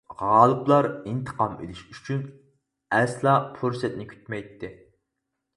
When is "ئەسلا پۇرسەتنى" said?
3.01-4.09